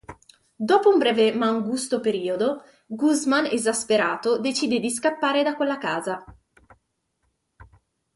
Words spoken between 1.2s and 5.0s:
ma angusto periodo, Guzmán esasperato decide di